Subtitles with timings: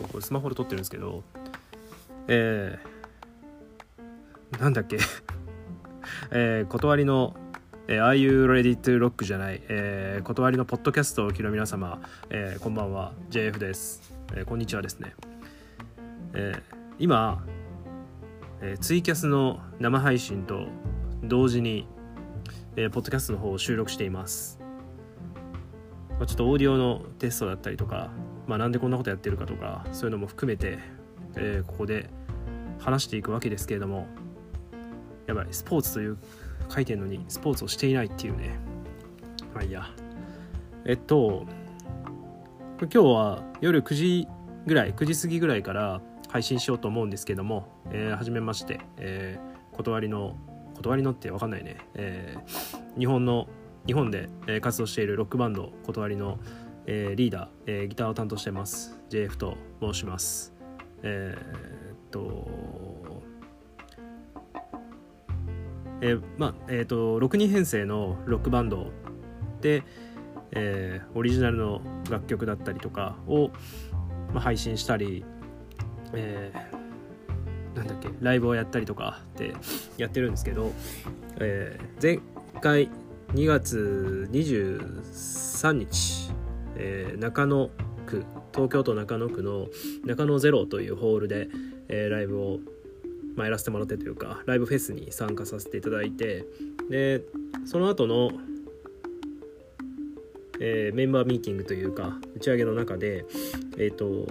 [0.00, 1.22] そうこれスマホで撮ってるんですけど
[2.28, 4.98] えー、なんだっけ？
[6.32, 7.36] えー、断りの
[7.88, 13.12] えー、Are You Ready to Rock じゃない、えー、断りのポッドキャストを聞きの皆様、えー、こんばんは。
[13.30, 15.16] JF です、えー、こんにちはですね、
[16.34, 16.62] えー、
[17.00, 17.44] 今、
[18.60, 20.68] えー、ツイキャスの生配信と
[21.24, 21.88] 同時に、
[22.76, 24.60] えー、ポッドキャストの方を収録しています、
[26.20, 28.12] ちょっとオーディオのテストだったりとか、
[28.50, 30.80] まあ、なんでこんなことやってるかとかそういうのも含めて、
[31.36, 32.10] えー、ここで
[32.80, 34.08] 話していくわけですけれども
[35.28, 36.18] やばいスポーツという
[36.68, 38.58] 書いてるのにスポーツをしていないっていうね。
[39.54, 39.86] まあいいや。
[40.84, 41.46] えっと
[42.80, 44.28] 今日は夜9時
[44.66, 50.36] ぐらい9時過ぎぐらいから配信しようと思うんですけども、えー、初めまして、えー、断りの
[50.74, 53.46] 断りのって分かんないね、えー、日本の
[53.86, 54.28] 日本で
[54.60, 56.38] 活動しているロックバンド断りの、
[56.92, 58.98] えー、リーダー、えー、ギターを担当してます。
[59.10, 60.52] JF と申します。
[61.04, 62.50] えー、っと
[66.00, 68.90] えー、まあえーと、6人編成のロックバンド
[69.60, 69.84] で、
[70.50, 73.50] えー、オリジナルの楽曲だったりとかを、
[74.32, 75.24] まあ、配信したり、
[76.12, 79.54] えー、なんだっけライブをやったりとかって
[79.96, 80.72] やってるんですけど、
[81.38, 82.18] えー、前
[82.60, 82.90] 回
[83.34, 86.39] 2月23日、
[86.80, 87.70] えー、中野
[88.06, 89.68] 区東京都中野区の
[90.04, 91.48] 中野ゼロというホールで、
[91.88, 92.58] えー、ライブを
[93.36, 96.44] まあ、やらせてもらってというかライブフェスに参加させていただいて
[96.90, 97.22] で
[97.64, 98.32] その後の、
[100.60, 103.24] えー、メンバーミーティングというか打ち上げの中で
[103.78, 104.26] えっ、ー、と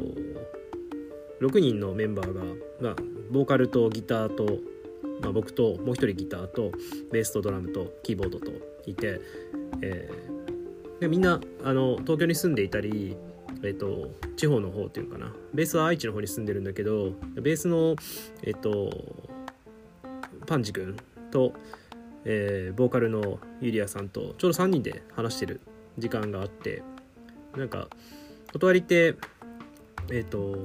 [1.41, 2.43] 6人のメンバーが、
[2.81, 2.95] まあ、
[3.31, 4.59] ボーカルとギターと、
[5.21, 6.71] まあ、僕ともう一人ギターと
[7.11, 8.51] ベースとドラムとキーボードと
[8.85, 9.21] いて、
[9.81, 10.48] えー、
[10.99, 13.17] でみんなあの東京に住んでいたり
[13.63, 15.33] えっと、地方の方っていうかな。
[15.53, 17.95] ベースは愛知の方に住んでるんだけどベースの
[18.43, 18.89] えっと
[20.47, 20.97] パンジ君
[21.31, 21.53] と、
[22.25, 25.61] えー、ボーカルのユリアさんとちょうど3人で話してる
[25.97, 26.83] 時間があって
[27.55, 27.87] なんか
[28.53, 29.15] 断りって
[30.11, 30.55] えっと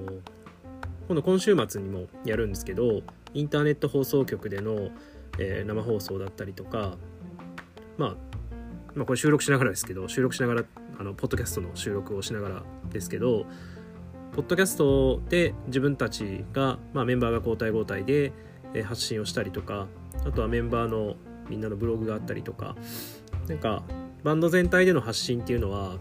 [1.09, 3.03] 今度今週末にもやるんですけど
[3.35, 4.91] インターネット放送局での、
[5.39, 6.97] えー、生放送だったりとか、
[7.99, 8.17] まあ、
[8.95, 10.65] まあこれ収録しながらですけど収録しながら
[10.99, 13.47] あのポッドキャストの収録をしながらですけど
[14.33, 18.33] ポッドキャストで自分たちが、まあ、メンバーが交代交代で
[18.85, 19.87] 発信をしたりとか
[20.27, 21.15] あとはメンバーの
[21.49, 22.75] みんなのブログがあったりとか
[23.49, 23.85] なんか
[24.23, 25.97] バンド全体での発信っていうのは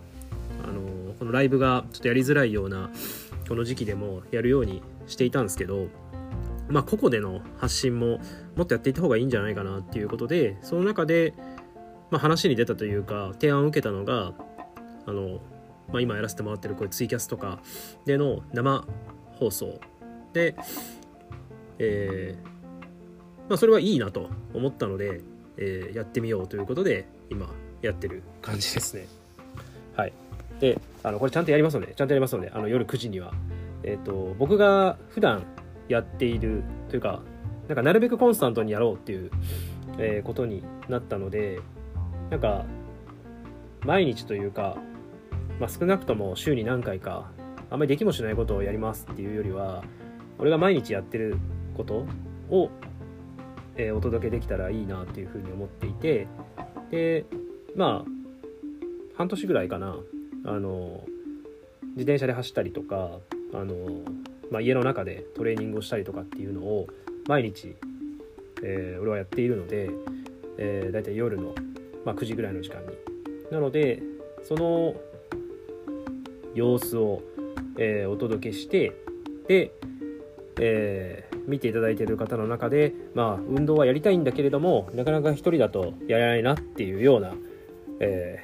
[0.63, 2.89] あのこのライブがちょっとやりづらいような
[3.47, 5.87] この時期でもやるようにしていたんですけど
[6.69, 8.19] まあ個々での発信も
[8.55, 11.33] もっとやっていった方がいいんじゃないかなっていうことでその中で、
[12.13, 14.33] まあ、話に出たというか提案を受けたのが
[15.07, 15.39] あの、
[15.91, 17.57] まあ、今やらせてもらってるこういうツイキャスとか
[18.05, 18.85] での生
[19.39, 19.79] 放送
[20.31, 20.55] で、
[21.79, 25.21] えー、まあ、それはいいなと思ったので、
[25.57, 27.49] えー、やってみようということで今
[27.81, 29.07] やってる感じですね。
[29.95, 30.13] はい。
[30.59, 33.33] で、あのこれちゃんとやりますので、ちゃんとやりますので、あの夜9時には。
[33.81, 35.45] えっ、ー、と、僕が普段
[35.89, 37.23] やっているというか、
[37.67, 39.31] なんかなるべくコンスタントにやろうっていう、
[39.97, 41.59] えー、ことになったので、
[42.33, 42.65] なんか、
[43.85, 44.75] 毎日というか、
[45.59, 47.29] まあ、少なくとも週に何回か
[47.69, 49.83] あんまりできもしないことをやりますっていうよりは
[50.39, 51.37] 俺が毎日やってる
[51.77, 52.07] こと
[52.49, 52.71] を、
[53.75, 56.27] えー、お届けできたらいいなっていうふうに思っていて
[56.89, 57.25] で
[57.75, 58.09] まあ
[59.15, 59.95] 半年ぐらいかな
[60.45, 61.03] あの
[61.91, 63.19] 自転車で走ったりとか
[63.53, 63.75] あの、
[64.49, 66.87] まあ、家の中でトレーニングをしたりとかっていうのを
[67.27, 67.75] 毎日、
[68.63, 69.91] えー、俺はやっているので、
[70.57, 71.53] えー、だいたい夜の、
[72.05, 73.13] まあ、9時ぐらいの時間に。
[73.51, 74.01] なので
[74.43, 74.95] その
[76.55, 77.21] 様子を、
[77.77, 78.93] えー、お届けして
[79.47, 79.71] で、
[80.59, 87.33] えー、見ていただいている方の中でまあ運動はやりたいんだけれどもなかなか一人だとやれないなっていうような、
[87.99, 88.43] え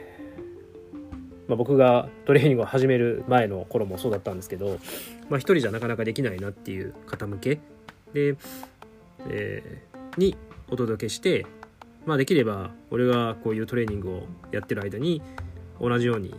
[0.93, 4.77] ー、まあ、僕がトレーニングを始める前の頃もそうだったんですけど、
[5.29, 7.59] まあ、一人じゃなかなかできないなっていう方向け
[8.13, 8.35] で、
[9.29, 9.81] え、
[10.17, 10.37] に
[10.69, 11.45] お届けして
[12.09, 15.21] まあできれば俺がこういうトレーニングをやってる間に
[15.79, 16.35] 同じように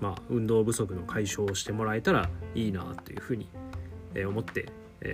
[0.00, 3.48] まあ、運動不足の解消をしてもらえたらいいなというふうに
[4.26, 4.70] 思って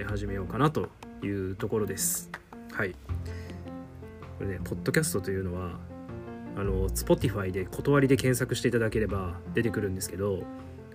[0.09, 0.89] 始めようかなと
[1.23, 2.29] いうところです。
[2.73, 2.91] はい。
[4.39, 5.79] これね、ポッドキャストというのは、
[6.57, 10.43] あの、Spotify で断りで検索していただければ出てくるんですけど、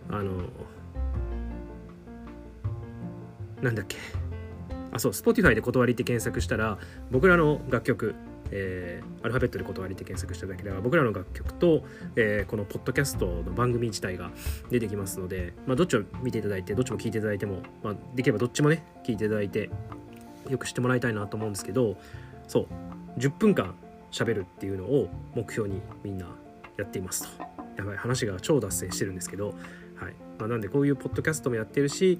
[0.10, 0.50] あの、
[3.62, 3.98] なんだっけ。
[4.96, 6.78] あ、そう、Spotify で断りって検索したら、
[7.12, 8.16] 僕らの楽曲、
[8.52, 11.84] えー、アルファベットで断りって検索しただければ僕らの楽曲と、
[12.16, 14.32] えー、このポッドキャストの番組自体が
[14.70, 19.70] 出てきますので、まあ、どっちを見ていただいてどっちも聞いていただいても、まあ、できればどっちもね聞いていただいて
[20.48, 21.98] よく知ってもらいたいなと思うんですけど
[22.48, 22.68] そ
[23.18, 23.76] う10分間
[24.12, 26.28] 喋るっていうのを目標にみんな
[26.78, 27.44] やっていますと。
[27.78, 29.48] やばい話が超脱線してるんですけど、
[29.96, 30.14] はい。
[30.40, 32.20] まあ、なんでこういうポッドキャストもやってるし、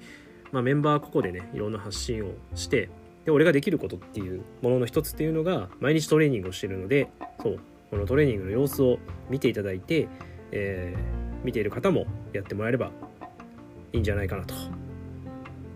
[0.52, 2.88] まあ、メンバーここでねいろんな発信をして
[3.24, 7.08] で俺ができることっていうものの一つっていうのが毎日トレーニングをしてるので
[7.42, 7.60] そう
[7.90, 8.98] このトレーニングの様子を
[9.28, 10.08] 見ていただいて、
[10.52, 12.90] えー、見ている方もやってもらえれば
[13.92, 14.54] いいんじゃないかなと。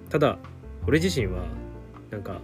[0.08, 0.38] ただ
[0.86, 1.44] 俺自身は
[2.10, 2.40] なんか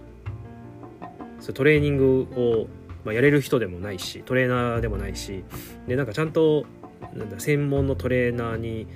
[1.39, 2.67] そうトレーニングを、
[3.03, 5.43] まあ、やれる人でもないしトレーナーでもないし
[5.87, 6.65] でなんかちゃんと
[7.13, 8.87] なんだ専門のトレーナーに、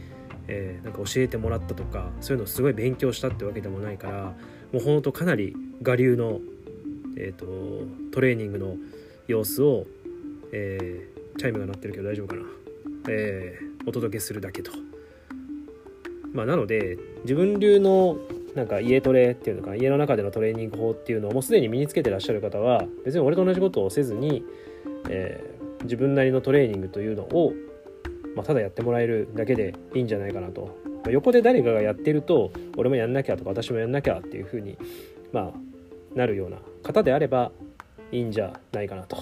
[0.47, 4.33] えー、なんか教えてもらったとかそういうのをすごい勉強したってわけでもないから
[4.73, 5.55] もうほんとかなり
[5.85, 6.39] 我流の、
[7.17, 7.45] えーと、
[8.11, 8.75] トレーニングの
[9.27, 9.85] 様子を、
[10.51, 12.43] えー、チャイムが鳴ってるけど大丈夫かな、
[13.09, 14.71] えー、お届けするだけと。
[16.33, 18.17] まあ、なので自分流の
[18.55, 24.43] なんか家トレっていうのか家の中でのトレーニング法っていうのをもうすでに身につけてらっしゃる方は別に俺と同じことをせずに、
[25.09, 27.53] えー、自分なりのトレーニングというのを、
[28.35, 34.77] まあ、ただやってもらえるだけでいいんじゃないかなと、まあ、横で誰かがやってると俺もやんなきゃとか私もやんなきゃっていうふうに
[35.31, 37.51] まあなるような方であれば
[38.11, 39.17] いいんじゃないかなと、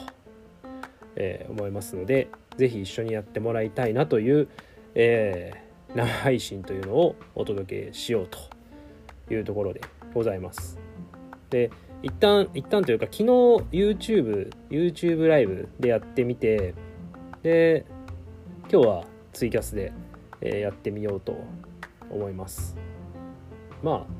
[1.16, 4.48] えー、思いますので是非一緒にやってもらいたいなという、
[4.96, 9.82] えー、生配信というのをお届けしようというところで
[10.14, 10.80] ございます。
[11.50, 11.72] で
[12.02, 13.24] 一旦一旦というか昨日
[13.72, 16.74] YouTube YouTube ライブでやってみて
[17.44, 17.86] で
[18.72, 19.92] 今日はツイキャスで、
[20.42, 21.44] えやってみようと
[22.12, 22.78] 思います。
[23.82, 24.14] まあ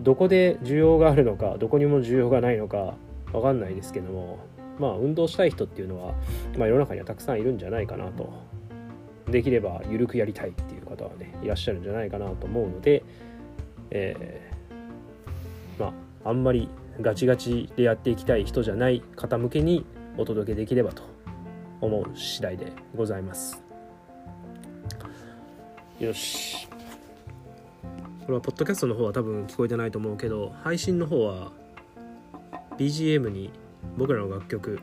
[0.00, 2.94] どこで需要があるのかどこにも需要がないのか
[3.32, 4.40] 分かんないですけども
[4.80, 6.14] まあ運動したい人っていうのは、
[6.56, 8.32] まあ、世の中にはたくさんいるんじゃないかなと。
[9.28, 13.04] できれば緩くやりたいっていう方はねいらっしゃるんじゃないかなと思うので
[13.90, 15.92] えー、ま
[16.24, 16.68] ああんまり
[17.00, 19.84] ガチガチでやっていきたい人じゃない方向けに
[20.16, 21.17] お届けできればと
[21.80, 23.62] 思う次第でございます。
[26.00, 26.68] よし。
[28.28, 31.50] これはポッドキャストの方は多分聞こえてないと思うけど配信の方は
[32.76, 33.50] BGM に
[33.96, 34.80] 僕らの楽曲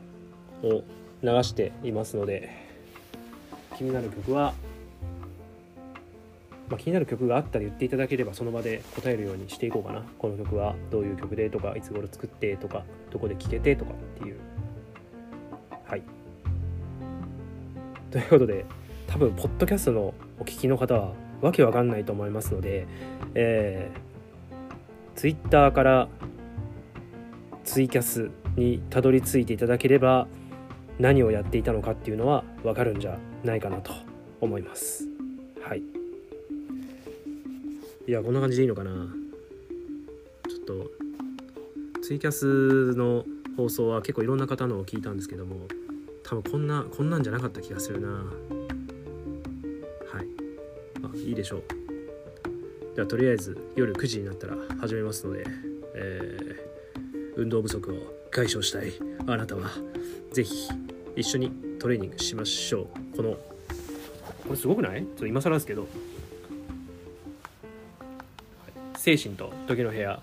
[0.64, 0.82] を
[1.22, 2.50] 流していますので
[3.78, 4.52] 気になる曲は
[6.68, 10.02] まあ、気になる曲があったら言っていただければその場で答えるようにしていこうかな。
[10.18, 14.40] この曲はどういう曲でとかいつ頃作ってとかどこで聴けてとかっていう
[18.16, 18.64] ということで
[19.06, 22.86] 多分ポッドキャストのお聞きの方はわけわかんないと思いますので
[23.34, 26.08] えー、Twitter から
[27.64, 30.28] ツイキャスにたどり着いていただければ
[30.98, 33.92] 何をやっていたのかっていうのはわかるんじゃないかなと
[34.40, 35.06] 思います。
[35.60, 35.82] はい。
[38.08, 38.92] いやこんな感じでいいのかな。
[40.48, 40.90] ちょっと
[42.00, 43.26] ツイキャスの
[43.58, 45.66] 放送は結構いろんな方のを聞いたんですけども
[46.28, 48.08] 多分こんなこんなんじゃなかった気がするな。
[48.08, 48.26] はい。
[51.04, 51.62] あいいでしょう。
[52.96, 55.44] ではとりあえず夜9時になったら始めますので、
[55.94, 57.96] えー、運動不足を
[58.32, 58.92] 解消したい。
[59.28, 59.70] あなたは
[60.32, 60.68] 是非
[61.14, 63.16] 一緒にトレーニングしましょう。
[63.16, 63.40] このこ
[64.50, 65.02] れすごくない？
[65.02, 65.86] ちょっと今更ですけど。
[68.96, 70.20] 精神と時の部屋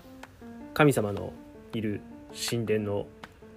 [0.74, 1.32] 神様の
[1.72, 2.02] いる
[2.50, 3.06] 神殿の、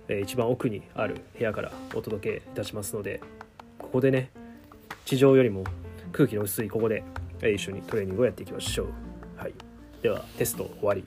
[0.10, 3.20] 一番奥にある部屋からお届けいたしますので
[3.78, 4.32] ここでね
[5.06, 5.64] 地上よりも
[6.12, 7.04] 空気の薄いここで、
[7.42, 8.88] えー、一緒にトレーニングをやっていきましょう、
[9.38, 9.54] はい、
[10.02, 11.04] ではテスト終わり。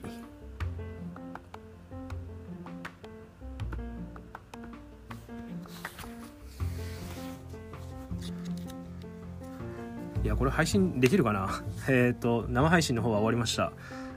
[10.23, 11.49] いやこれ配信できるかな？
[11.89, 13.73] えっ、と生配信の方は終わりました。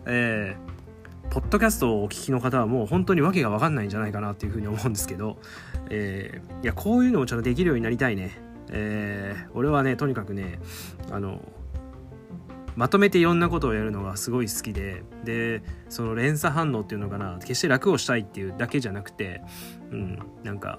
[0.06, 0.73] えー、
[1.34, 5.38] ポッドキャストをお聞きの方はもう本当に訳が分かんないんじゃないかなっていうふうに思うんですけど、
[5.90, 8.38] えー、いやこういうのもちゃんとできるようになりたいね。
[8.70, 10.60] えー、俺はねとにかくね
[11.10, 11.40] あの
[12.76, 19.42] まとめていろんなことをやるのがすごい好きででその連鎖反応っていうのかな決して楽をしたいっていうだけじゃなくて、
[19.90, 20.78] うん、なんか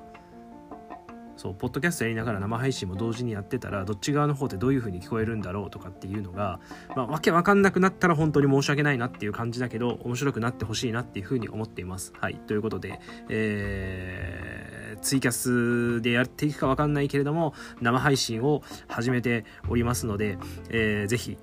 [1.37, 6.59] そうポッドキャストやりながら生配信も同時にやってたらどっち側の方でどういう風に聞こえるんだろうとかっていうのが、
[6.95, 12.13] まあ、わけわかんなくなったら本当に申し訳ないなっていう感じだけど面白くなってほしいなっていう風に思っています。
[12.19, 12.99] はいということで、
[13.29, 20.37] えー、ツイキャスでやっていくかわかんないけれども生配信を始めておりますので、
[20.69, 21.37] えー、ぜひ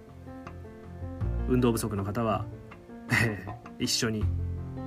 [1.49, 2.47] 運動不足の方は
[3.79, 4.25] 一緒に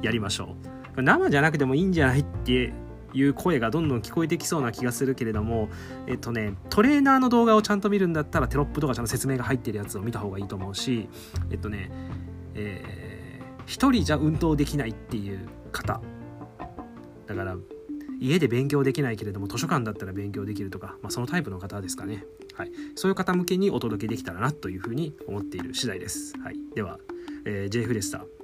[0.01, 0.55] やりましょ
[0.97, 1.01] う。
[1.01, 2.73] 生じゃなくてもいいんじゃないって
[3.15, 5.69] いう声がどんどん聞こえてきそうな気がするけれども
[6.07, 11.07] えっとねトレーナーの動画をちゃんと見るんだったらテロップとかちゃんと説明が入ってるやつを見た方がいいと思うし
[11.49, 11.91] えっとね
[12.55, 16.01] えー、一人じゃ運動できないっていう方。
[17.27, 17.57] だから
[18.19, 26.99] 家で勉強できないけれども図書館だったら勉強できるとか、まあ、そのタイプの方ですかね、はい、そういう方向けにお届けできたらなというふうに思っている次第です、はい、では、
[27.45, 28.34] えー、J フレスター。